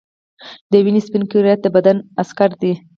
[0.71, 2.73] د وینې سپین کرویات د بدن عسکر دي